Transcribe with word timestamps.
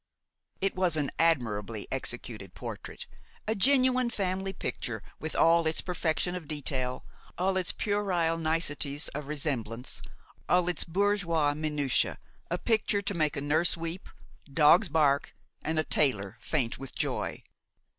It 0.61 0.73
was 0.73 0.97
an 0.97 1.11
admirably 1.19 1.87
executed 1.91 2.55
portrait, 2.55 3.05
a 3.47 3.53
genuine 3.53 4.09
family 4.09 4.51
picture 4.51 5.03
with 5.19 5.35
all 5.35 5.67
its 5.67 5.81
perfection 5.81 6.33
of 6.33 6.47
detail, 6.47 7.05
all 7.37 7.55
its 7.55 7.71
puerile 7.71 8.39
niceties 8.39 9.09
of 9.09 9.27
resemblance, 9.27 10.01
all 10.49 10.67
its 10.69 10.85
bourgeois 10.85 11.53
minutiæ 11.53 12.17
a 12.49 12.57
picture 12.57 13.03
to 13.03 13.13
make 13.13 13.37
a 13.37 13.41
nurse 13.41 13.77
weep, 13.77 14.09
dogs 14.51 14.89
bark 14.89 15.35
and 15.61 15.77
a 15.77 15.83
tailor 15.83 16.35
faint 16.41 16.79
with 16.79 16.95
joy. 16.95 17.43